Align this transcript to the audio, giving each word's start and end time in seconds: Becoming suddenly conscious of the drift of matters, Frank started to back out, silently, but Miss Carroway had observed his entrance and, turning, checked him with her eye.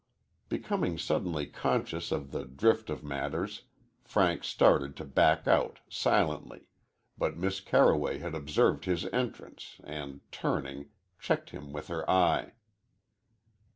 Becoming 0.49 0.97
suddenly 0.97 1.45
conscious 1.45 2.11
of 2.11 2.31
the 2.31 2.45
drift 2.45 2.89
of 2.89 3.03
matters, 3.03 3.65
Frank 4.03 4.43
started 4.43 4.95
to 4.95 5.05
back 5.05 5.47
out, 5.47 5.77
silently, 5.89 6.69
but 7.19 7.37
Miss 7.37 7.59
Carroway 7.61 8.17
had 8.17 8.33
observed 8.33 8.85
his 8.85 9.05
entrance 9.13 9.79
and, 9.83 10.21
turning, 10.31 10.89
checked 11.19 11.51
him 11.51 11.71
with 11.71 11.87
her 11.89 12.09
eye. 12.09 12.53